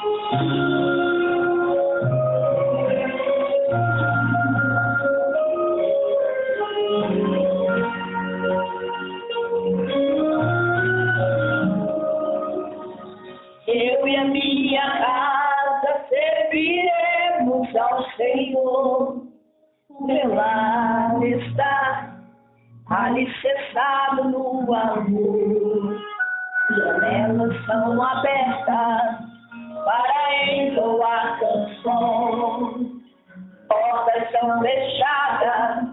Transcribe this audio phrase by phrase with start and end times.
[0.00, 0.08] Eu
[14.08, 19.26] e a minha casa serviremos ao Senhor.
[19.90, 22.16] O meu lar está
[22.88, 26.00] alicerçado no amor.
[26.70, 29.29] Janelas são abertas
[31.82, 33.00] canção.
[33.68, 35.89] Portas são fechadas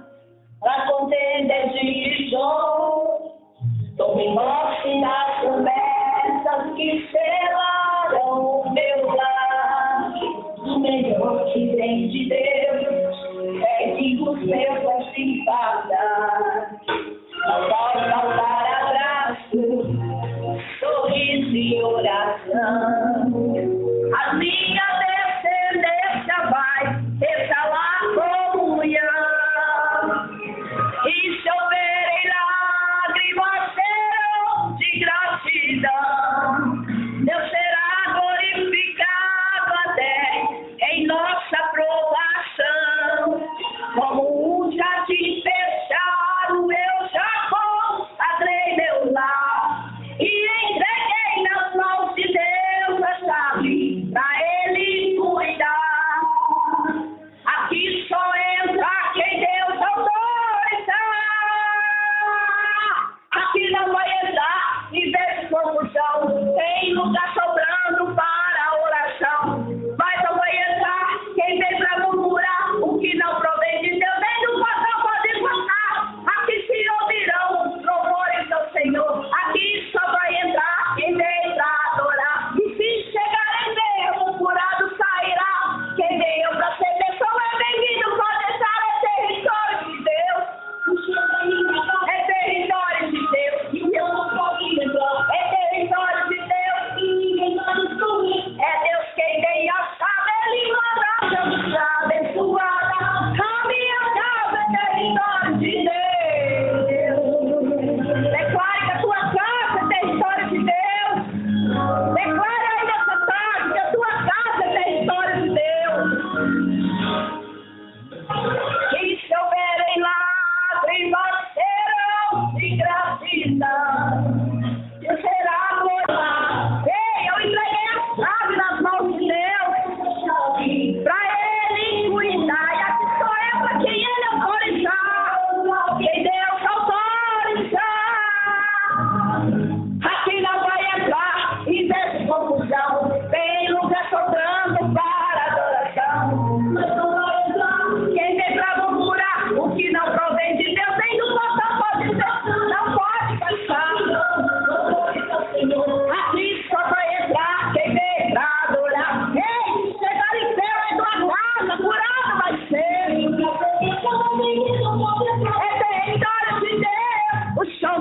[35.66, 36.17] Jesus.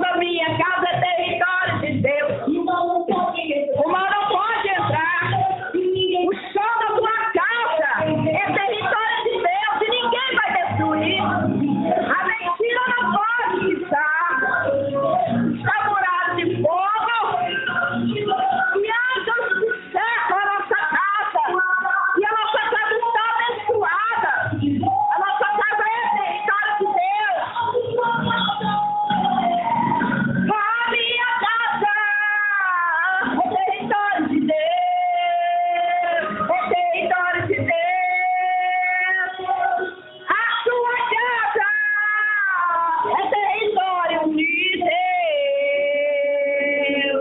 [0.01, 1.46] da minha casa é território.